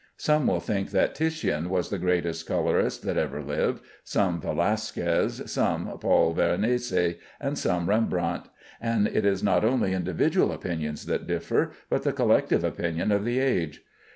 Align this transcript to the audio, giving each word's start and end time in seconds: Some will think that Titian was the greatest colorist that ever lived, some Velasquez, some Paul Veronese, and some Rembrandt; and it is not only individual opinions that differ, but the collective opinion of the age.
Some 0.17 0.47
will 0.47 0.59
think 0.59 0.89
that 0.89 1.13
Titian 1.13 1.69
was 1.69 1.91
the 1.91 1.99
greatest 1.99 2.47
colorist 2.47 3.03
that 3.03 3.17
ever 3.19 3.43
lived, 3.43 3.83
some 4.03 4.41
Velasquez, 4.41 5.43
some 5.45 5.95
Paul 5.99 6.33
Veronese, 6.33 7.17
and 7.39 7.55
some 7.55 7.87
Rembrandt; 7.87 8.47
and 8.81 9.05
it 9.05 9.25
is 9.27 9.43
not 9.43 9.63
only 9.63 9.93
individual 9.93 10.51
opinions 10.53 11.05
that 11.05 11.27
differ, 11.27 11.73
but 11.87 12.01
the 12.01 12.13
collective 12.13 12.63
opinion 12.63 13.11
of 13.11 13.23
the 13.23 13.37
age. 13.37 13.83